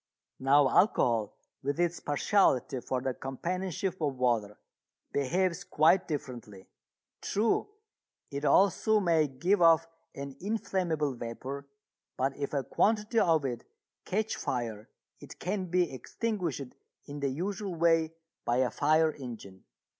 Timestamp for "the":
3.01-3.13, 17.19-17.29